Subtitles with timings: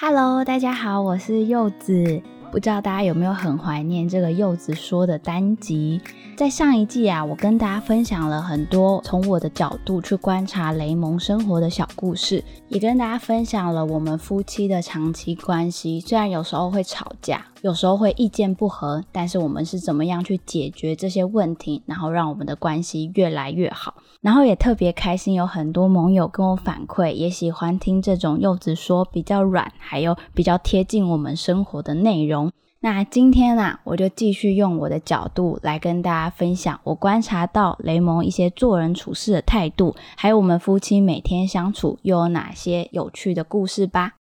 [0.00, 2.22] Hello，大家好，我是柚子。
[2.50, 6.00] 不知道大家有没有很怀念这个柚子说的单集？
[6.34, 16.00] 在上一季啊，我跟大家分享了很多从我的角度去观察雷蒙生活的小故事，也跟大家分享了我们夫妻的长期关系。
[16.00, 23.94] 虽然有时候会吵架，有时候会意见不合，但是我们是怎么样去解决这些问题，然后让我们的关系越来越好。
[24.20, 32.47] 然后也特别开心，有很多盟友跟我反馈，也喜欢听这种柚子说比较软，还有比较贴近我们生活的内容。
[32.80, 44.12] 那今天啊，我就继续用我的角度来跟大家分享我观察到雷蒙一些做人处事的态度，还有我们夫妻每天相处又有哪些有趣的故事吧。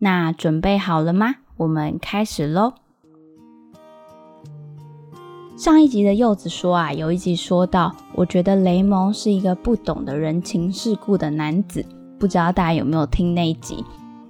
[0.00, 1.36] 那准备好了吗？
[1.56, 2.74] 我们开始喽。
[5.56, 11.82] 上一集的柚子说啊，有一集说到，我觉得雷蒙是一个不懂得人情世故的男子。
[12.18, 13.82] 不知道大家有没有听那一集？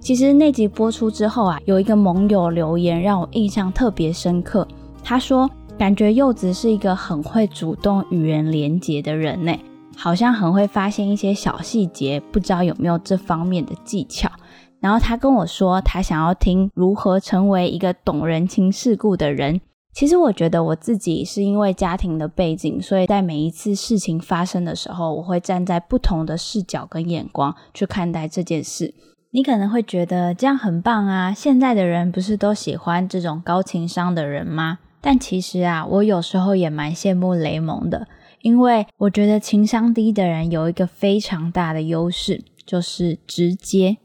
[0.07, 4.65] 其实那集播出之后啊，有一个盟友留言让我印象特别深刻。
[5.03, 9.53] 他说，感觉柚子是一个很会主动与人连结的人呢，
[9.97, 14.31] 好像很会发现一些小细节，不知道有没有这方面的技巧。
[14.79, 19.59] 然后他跟我说，他想要听如何成为一个懂人情世故的人。
[19.91, 28.93] 其实我觉得我自己是因为家庭的背景，所以在每一次事情发生的时候，我会站在不同的视角跟眼光去看待这件事。
[29.31, 31.33] 你可能会觉得这样很棒啊！
[31.33, 34.79] 现在的人不是都喜欢这种高情商的人吗？
[35.01, 38.07] 但其实啊，我有时候也蛮羡慕雷蒙的，
[38.41, 43.97] 因为我觉得情商低的人有一个非常大的优势，就是直接。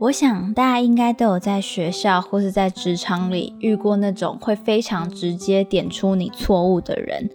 [0.00, 7.28] 我想大家应该都有在学校或是在职场里遇过那种会非常直接点出你错误的人。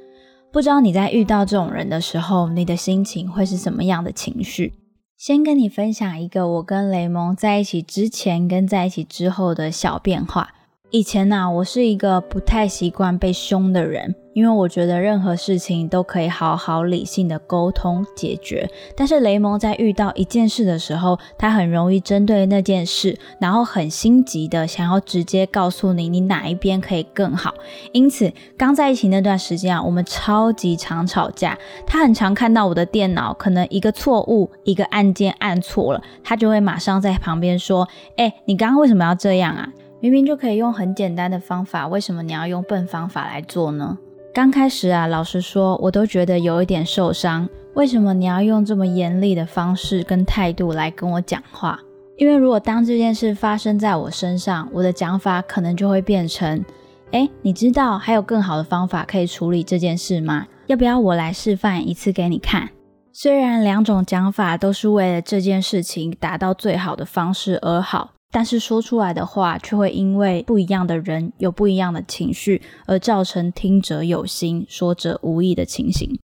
[0.52, 4.74] 不知道你在遇到这种人的时候，你的心情会是什么样的情绪？
[5.20, 10.54] 先跟你分享一个我跟雷蒙在一起之前跟在一起之后的小变化。
[10.92, 14.16] 以前呐，我是一个不太习惯被凶的人。
[14.40, 27.54] 因为我觉得任何事情都可以好好理性的沟通解决，但是雷蒙在遇到一件事的时候，他很容易针对那件事，然后很心急的想要直接告诉你你哪一边可以更好。
[27.92, 31.60] 因此，刚在一起那段时间啊，我们超级常吵架。
[31.86, 37.86] 他很常看到我的电脑可能一个错误，一个按键按错了，他就会马上在旁边说
[38.16, 39.68] ：“哎，你刚刚为什么要这样啊？
[40.00, 43.98] 明明就可以用很简单的方法，为什么你要用笨方法来做呢？”
[44.32, 47.50] 刚开始啊，老实说，我都觉得有一点受伤。
[47.74, 51.80] 为什么你要用这么严厉的方式跟态度来跟我讲话？
[52.16, 56.64] 因为如果当这件事发生在我身上，我的讲法可能就会变成：
[57.12, 60.46] 哎，你知道还有更好的方法可以处理这件事吗？
[60.68, 62.70] 要不要我来示范一次给你看？
[63.12, 68.12] 虽然两种讲法都是为了这件事情达到最好的方式而好。
[68.32, 76.20] 但是说出来的话，却会因为不一样的人有不一样的情绪，而造成听者有心，说者无意的情形。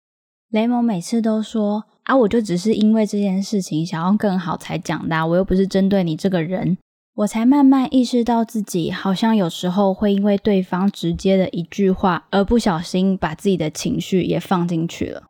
[0.52, 6.78] 雷蒙每次都说：“啊，我就只是因为这件事情想要更好才讲的，我又不是针对你这个人。”
[7.16, 15.24] 我才慢慢意识到自己好像有时候会因为对方直接的一句话，而不小心把自己的情绪也放进去了。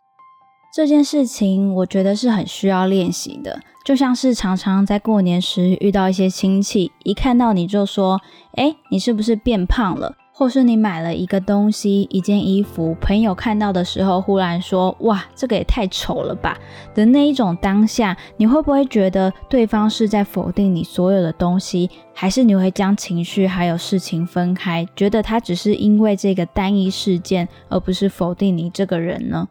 [0.75, 3.61] 这件事情，我觉得是很需要练习的。
[3.85, 8.19] 就像是常常在过年时遇到一些亲戚，一看到你就说
[8.57, 16.59] ：“哎，你是不是变胖了？”或是你买了一个东西、一件衣服，朋友看到的时候忽然说：“哇，这个也太丑了吧！”
[16.93, 29.47] 的那一种当下，你会不会觉得对方是在否定你所有的东西，还是你会将情绪还有事情分开，觉得他只是因为这个单一事件，而不是否定你这个人呢？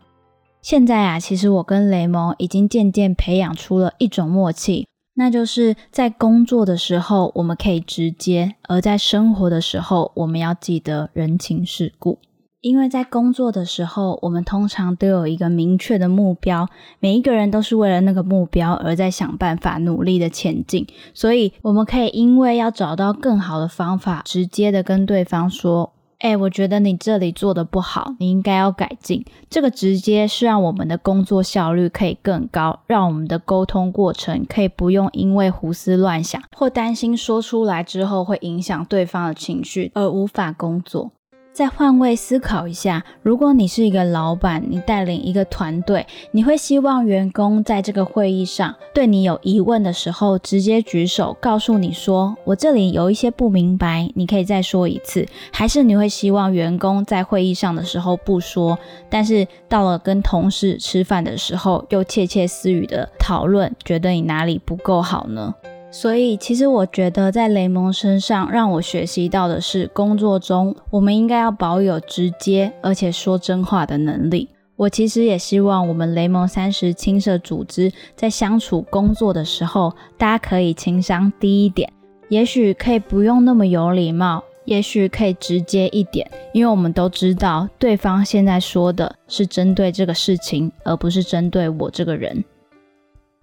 [0.65, 12.19] 现在啊，其实我跟雷蒙已经渐渐培养出了一种默契，那就是在工作的时候我们可以直接，而在生活的时候我们要记得人情世故。
[12.63, 16.67] 因为在工作的时候，我们通常都有一个明确的目标，
[16.99, 25.93] 每一个人都是为了那个目标而在想办法努力的前进，所以我们可以因为要找到更好的方法，直接的跟对方说。
[26.25, 29.23] 哎，我觉得你这里做的不好，你应该要改进。
[29.51, 41.13] 这个直接是让我们的工作效率可以更高，让我们的沟通过程可以不用因为胡思乱想或担心说出来之后会影响对方的情绪而无法工作。
[41.55, 55.25] 再换位思考一下，如果你是一个老板，你带领一个团队，你会希望员工在这个会议上对你有疑问的时候，直接举手告诉你说：“我这里有一些不明白，你可以再说一次。”
[55.55, 58.77] 还是你会希望员工在会议上的时候不说，
[59.09, 65.55] 但是到了跟同事吃饭的时候又窃窃私语的讨论，觉得你哪里不够好呢？
[65.97, 74.49] 所以，其实我觉得在雷蒙身上让我学习到的是，工作中我们应该要保有直接而且说真话的能力。
[74.75, 81.89] 我其实也希望我们雷蒙三十青社组织在相处工作的时候，大家可以情商低一点，
[82.29, 92.45] 也许可以不用那么有礼貌，也许可以直接一点，因为我们都知道对方现在说的是针对这个事情，而不是针对我这个人。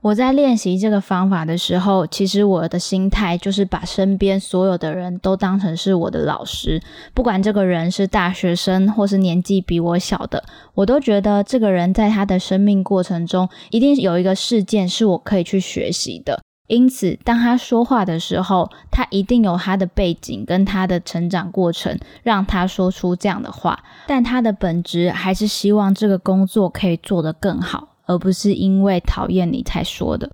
[0.02, 6.82] 我在练习这个方法的时候，其实我的心态就是把身边所有的人都当成是我的老师，
[7.14, 10.44] 不管这个人是大学生或是年纪比我小的，
[10.74, 16.42] 我都觉得这个人在他的生命过程中一定有一个事件是我可以去学习的。
[16.66, 23.84] 因此，当他说话的时候，他一定有他的背景跟他的成长过程，让他说出这样的话。
[24.08, 27.90] 但他的本质还是希望这个工作可以做得更好。
[28.12, 30.30] 而不是因为讨厌你才说的。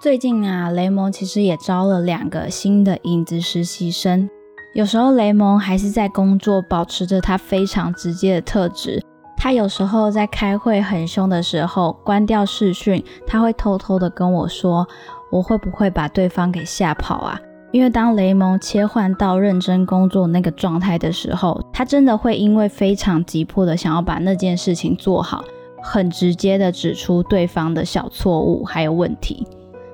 [0.00, 4.28] 最近啊，雷蒙其实也招了两个新的影子实习生。
[4.74, 9.00] 有时候雷蒙还是在工作，保持着他非常直接的特质。
[9.36, 14.84] 他有时候在开会很凶的时候，关掉视讯，他会偷偷的跟我说
[15.30, 17.38] ：“我会不会把对方给吓跑啊？”
[17.70, 25.44] 因为当雷蒙切换到认真工作那个状态的时候，他真的会因为非常急迫的想要把那件事情做好。
[25.82, 29.46] 很直接的指出对方的小错误还有问题，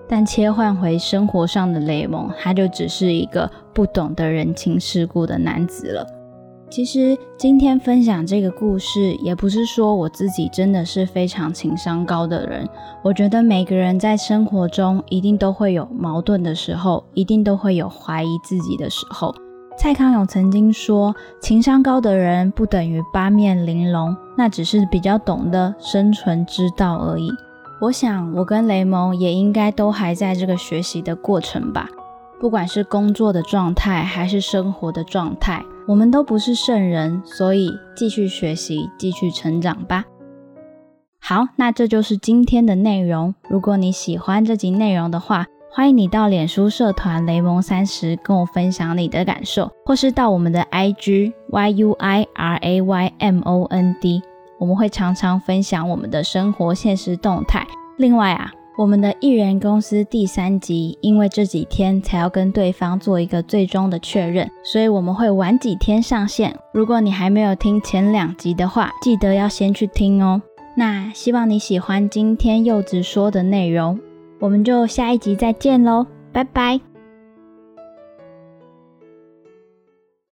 [0.06, 6.06] 但切换回生活上的雷蒙，他就只是一个不懂得人情世故的男子了。
[6.70, 12.69] 其实今天分享这个故事，也不是说我自己真的是非常情商高的人。
[13.02, 19.35] 我觉得每个人在生活中一定都会有矛盾的时候，一定都会有怀疑自己的时候。
[19.78, 27.30] 蔡康永曾经说：“情商高的人不等于八面玲珑，那只是比较懂得生存之道而已。”
[27.80, 31.88] 我想，我跟雷蒙也应该都还在这个学习的过程吧。
[32.40, 40.04] 不管是工作的状态，还是生活的状态，我们都不是圣人，所以继续学习，继续成长吧。
[41.20, 43.32] 好，那这就是今天的内容。
[43.48, 54.23] 如果你喜欢这集内容的话，欢迎你到脸书社团雷蒙三十跟我分享你的感受，或是到我们的 IG Y U I R A Y M O N D，
[54.59, 57.67] 我们会常常分享我们的生活现实动态。
[57.99, 66.59] 另外啊，我们的艺人公司第三集，因为这几天才要跟对方做一个最终的确认，所以我们会晚几天上线。
[66.73, 70.41] 如果你还没有听前两集的话，记得要先去听哦。
[70.76, 74.00] 那希望你喜欢今天柚子说的内容。
[74.38, 76.88] 我们就下一集再见喽，拜拜。